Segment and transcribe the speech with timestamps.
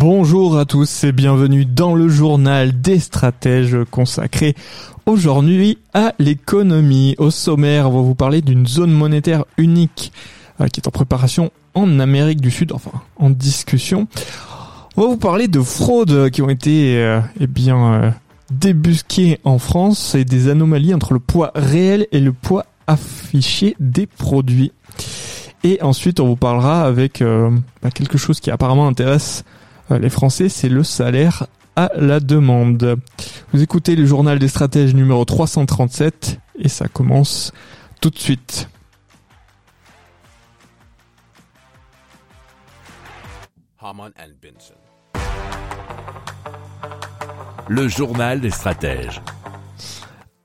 [0.00, 4.54] Bonjour à tous et bienvenue dans le journal des stratèges consacré
[5.04, 7.14] aujourd'hui à l'économie.
[7.18, 10.10] Au sommaire, on va vous parler d'une zone monétaire unique
[10.58, 14.08] euh, qui est en préparation en Amérique du Sud, enfin en discussion.
[14.96, 18.10] On va vous parler de fraudes qui ont été euh, eh bien euh,
[18.50, 24.06] débusquées en France et des anomalies entre le poids réel et le poids affiché des
[24.06, 24.72] produits.
[25.62, 29.44] Et ensuite, on vous parlera avec bah, quelque chose qui apparemment intéresse
[29.98, 32.96] les Français, c'est le salaire à la demande.
[33.52, 37.52] Vous écoutez le journal des stratèges numéro 337 et ça commence
[38.00, 38.68] tout de suite.
[47.68, 49.22] Le journal des stratèges.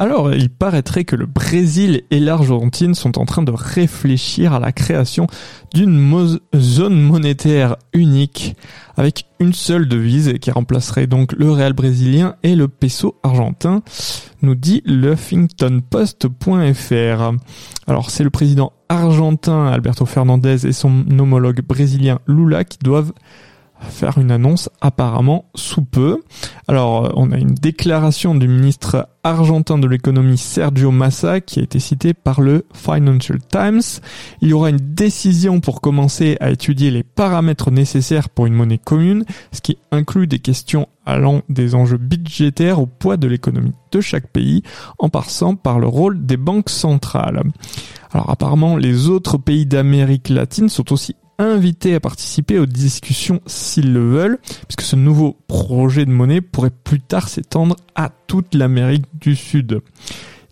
[0.00, 4.70] Alors, il paraîtrait que le Brésil et l'Argentine sont en train de réfléchir à la
[4.70, 5.26] création
[5.74, 8.54] d'une zone monétaire unique
[8.96, 13.82] avec une seule devise qui remplacerait donc le réal brésilien et le peso argentin,
[14.40, 17.32] nous dit le HuffingtonPost.fr.
[17.88, 23.12] Alors, c'est le président argentin Alberto Fernandez et son homologue brésilien Lula qui doivent
[23.80, 26.22] faire une annonce apparemment sous peu.
[26.66, 31.62] Alors, euh, on a une déclaration du ministre argentin de l'économie Sergio Massa qui a
[31.62, 33.82] été citée par le Financial Times.
[34.40, 38.78] Il y aura une décision pour commencer à étudier les paramètres nécessaires pour une monnaie
[38.78, 44.00] commune, ce qui inclut des questions allant des enjeux budgétaires au poids de l'économie de
[44.00, 44.62] chaque pays,
[44.98, 47.42] en passant par le rôle des banques centrales.
[48.12, 53.92] Alors apparemment, les autres pays d'Amérique latine sont aussi invités à participer aux discussions s'ils
[53.92, 59.06] le veulent, puisque ce nouveau projet de monnaie pourrait plus tard s'étendre à toute l'Amérique
[59.20, 59.80] du Sud.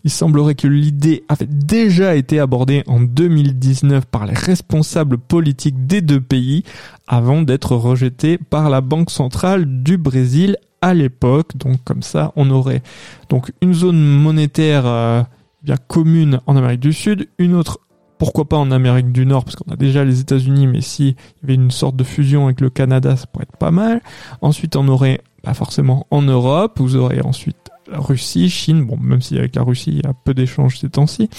[0.03, 6.01] Il semblerait que l'idée avait déjà été abordée en 2019 par les responsables politiques des
[6.01, 6.63] deux pays
[7.07, 11.57] avant d'être rejetée par la Banque centrale du Brésil à l'époque.
[11.57, 12.83] Donc comme ça, on aurait
[13.27, 15.23] donc une zone monétaire euh,
[15.63, 17.79] bien commune en Amérique du Sud, une autre
[18.17, 21.41] pourquoi pas en Amérique du Nord, parce qu'on a déjà les États-Unis, mais si il
[21.41, 24.01] y avait une sorte de fusion avec le Canada, ça pourrait être pas mal.
[24.41, 27.57] Ensuite, on aurait pas forcément en Europe, vous aurez ensuite
[27.91, 31.29] Russie, Chine, bon, même si avec la Russie, il y a peu d'échanges ces temps-ci,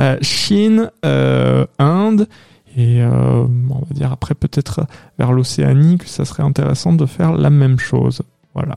[0.00, 2.28] euh, Chine, euh, Inde,
[2.76, 4.86] et euh, on va dire après peut-être
[5.18, 8.22] vers l'Océanie, que ça serait intéressant de faire la même chose.
[8.54, 8.76] Voilà.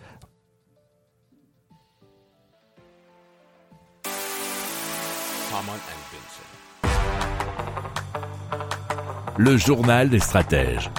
[9.37, 10.89] Le journal des stratèges.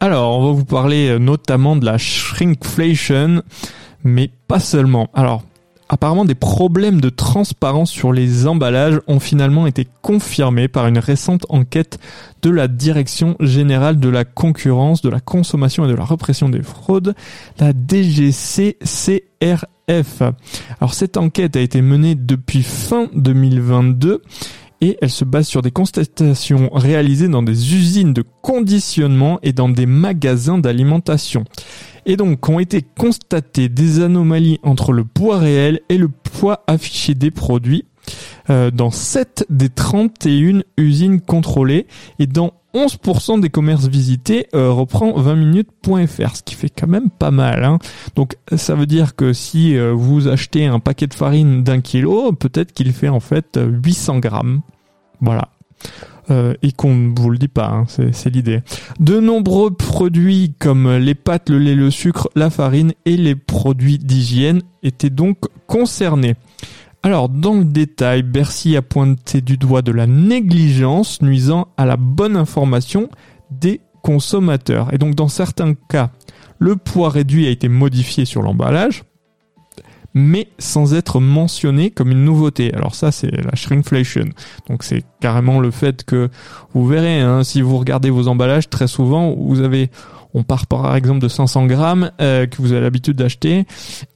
[0.00, 3.42] Alors, on va vous parler euh, notamment de la shrinkflation,
[4.02, 5.08] mais pas seulement.
[5.14, 5.42] Alors,
[5.88, 11.46] apparemment des problèmes de transparence sur les emballages ont finalement été confirmés par une récente
[11.48, 11.98] enquête
[12.42, 16.62] de la Direction générale de la concurrence, de la consommation et de la répression des
[16.62, 17.14] fraudes,
[17.58, 19.22] la DGCCRF.
[20.80, 24.22] Alors cette enquête a été menée depuis fin 2022
[24.84, 29.70] et elle se base sur des constatations réalisées dans des usines de conditionnement et dans
[29.70, 31.44] des magasins d'alimentation.
[32.04, 37.14] Et donc ont été constatées des anomalies entre le poids réel et le poids affiché
[37.14, 37.86] des produits
[38.50, 41.86] euh, dans 7 des 31 usines contrôlées
[42.18, 47.30] et dans 11% des commerces visités euh, reprend 20minutes.fr, ce qui fait quand même pas
[47.30, 47.64] mal.
[47.64, 47.78] Hein.
[48.16, 52.32] Donc ça veut dire que si euh, vous achetez un paquet de farine d'un kilo,
[52.32, 54.60] peut-être qu'il fait en fait 800 grammes.
[55.20, 55.48] Voilà.
[56.30, 58.62] Euh, et qu'on ne vous le dit pas, hein, c'est l'idée.
[58.98, 63.98] De nombreux produits comme les pâtes, le lait, le sucre, la farine et les produits
[63.98, 66.36] d'hygiène étaient donc concernés.
[67.02, 71.98] Alors, dans le détail, Bercy a pointé du doigt de la négligence nuisant à la
[71.98, 73.10] bonne information
[73.50, 74.88] des consommateurs.
[74.94, 76.10] Et donc, dans certains cas,
[76.58, 79.04] le poids réduit a été modifié sur l'emballage,
[80.14, 82.72] mais sans être mentionné comme une nouveauté.
[82.72, 84.26] Alors ça, c'est la shrinkflation.
[84.68, 86.30] Donc c'est carrément le fait que
[86.72, 89.90] vous verrez, hein, si vous regardez vos emballages, très souvent, vous avez
[90.36, 93.66] on part par exemple de 500 grammes euh, que vous avez l'habitude d'acheter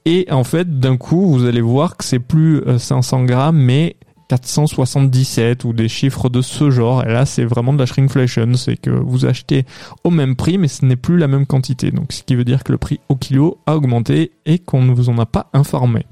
[0.03, 3.95] et en fait d'un coup vous allez voir que c'est plus 500 grammes mais
[4.29, 7.03] 477 ou des chiffres de ce genre.
[7.03, 8.53] Et là, c'est vraiment de la shrinkflation.
[8.53, 9.65] C'est que vous achetez
[10.03, 11.91] au même prix, mais ce n'est plus la même quantité.
[11.91, 14.93] Donc, ce qui veut dire que le prix au kilo a augmenté et qu'on ne
[14.93, 16.05] vous en a pas informé.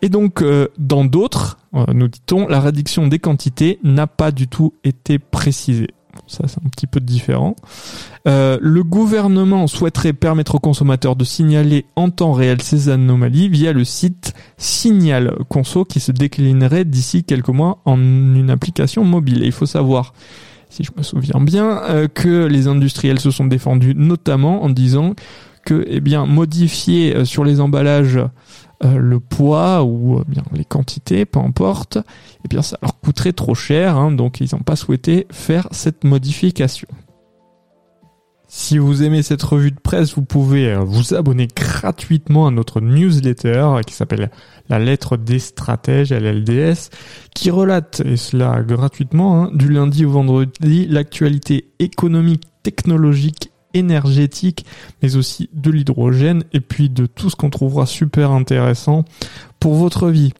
[0.00, 4.48] Et donc, euh, dans d'autres, euh, nous dit-on, la réduction des quantités n'a pas du
[4.48, 5.90] tout été précisée.
[6.26, 7.56] Ça, c'est un petit peu différent.
[8.28, 13.72] Euh, le gouvernement souhaiterait permettre aux consommateurs de signaler en temps réel ces anomalies via
[13.72, 19.42] le site Signal Conso qui se déclinerait d'ici quelques mois en une application mobile.
[19.42, 20.14] Et il faut savoir,
[20.70, 25.14] si je me souviens bien, euh, que les industriels se sont défendus notamment en disant
[25.64, 28.18] que, eh bien, modifier euh, sur les emballages
[28.82, 31.98] le poids ou bien les quantités, peu importe,
[32.44, 36.04] eh bien ça leur coûterait trop cher, hein, donc ils n'ont pas souhaité faire cette
[36.04, 36.88] modification.
[38.54, 42.82] Si vous aimez cette revue de presse, vous pouvez euh, vous abonner gratuitement à notre
[42.82, 44.30] newsletter qui s'appelle
[44.68, 46.90] La lettre des stratèges, LLDS,
[47.34, 54.66] qui relate, et cela gratuitement, hein, du lundi au vendredi, l'actualité économique, technologique, énergétique,
[55.02, 59.04] mais aussi de l'hydrogène, et puis de tout ce qu'on trouvera super intéressant
[59.60, 60.32] pour votre vie.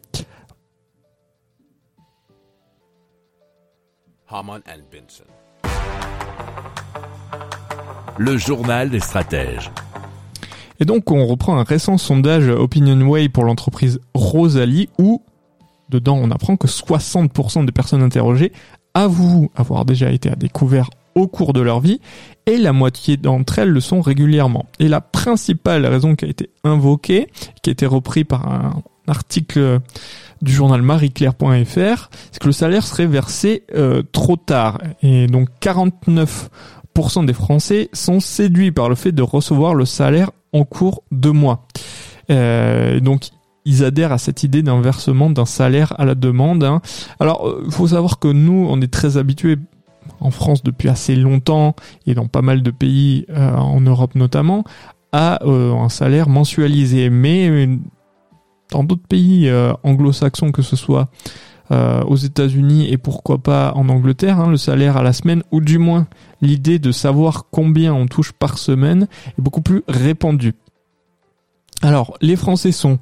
[8.18, 9.70] Le journal des stratèges.
[10.80, 15.22] Et donc on reprend un récent sondage OpinionWay pour l'entreprise Rosalie où
[15.90, 18.52] dedans on apprend que 60% des personnes interrogées
[18.94, 22.00] avouent avoir déjà été à découvert au cours de leur vie
[22.46, 24.66] et la moitié d'entre elles le sont régulièrement.
[24.78, 27.28] Et la principale raison qui a été invoquée,
[27.62, 29.80] qui a été repris par un article
[30.42, 34.80] du journal marieclaire.fr, c'est que le salaire serait versé euh, trop tard.
[35.02, 40.64] Et donc 49% des Français sont séduits par le fait de recevoir le salaire en
[40.64, 41.66] cours de mois.
[42.30, 43.30] Euh, donc
[43.64, 46.64] ils adhèrent à cette idée d'un versement d'un salaire à la demande.
[46.64, 46.80] Hein.
[47.20, 49.56] Alors, il euh, faut savoir que nous, on est très habitués
[50.20, 51.74] en France depuis assez longtemps
[52.06, 54.64] et dans pas mal de pays euh, en Europe notamment
[55.12, 57.10] à un salaire mensualisé.
[57.10, 57.68] Mais
[58.70, 59.52] dans d'autres pays
[59.82, 61.10] anglo-saxons, que ce soit
[61.72, 65.62] euh, aux États-Unis et pourquoi pas en Angleterre, hein, le salaire à la semaine, ou
[65.62, 66.06] du moins
[66.42, 69.06] l'idée de savoir combien on touche par semaine
[69.38, 70.54] est beaucoup plus répandue.
[71.80, 72.98] Alors, les Français sont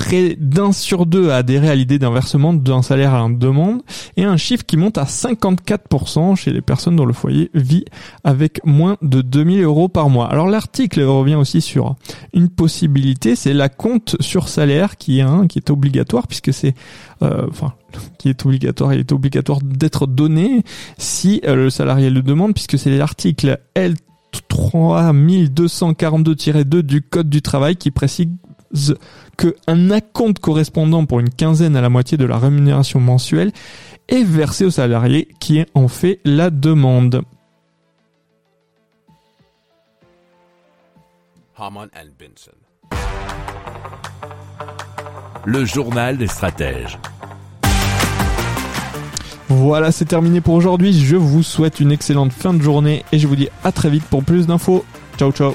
[0.00, 3.82] près d'un sur deux a adhéré à l'idée d'un versement d'un salaire à une demande
[4.16, 7.84] et un chiffre qui monte à 54% chez les personnes dont le foyer vit
[8.24, 10.26] avec moins de 2000 euros par mois.
[10.28, 11.96] Alors l'article revient aussi sur
[12.32, 16.74] une possibilité, c'est la compte sur salaire qui est un, qui est obligatoire puisque c'est
[17.20, 17.46] euh,
[18.18, 20.62] qui est obligatoire, il est obligatoire d'être donné
[20.96, 23.96] si euh, le salarié le demande puisque c'est l'article L
[24.48, 28.28] 3242-2 du Code du travail qui précise
[29.36, 33.52] que un acompte correspondant pour une quinzaine à la moitié de la rémunération mensuelle
[34.08, 37.22] est versé au salarié qui en fait la demande.
[45.44, 46.98] Le journal des stratèges.
[49.48, 50.92] Voilà, c'est terminé pour aujourd'hui.
[50.92, 54.04] Je vous souhaite une excellente fin de journée et je vous dis à très vite
[54.04, 54.84] pour plus d'infos.
[55.18, 55.54] Ciao ciao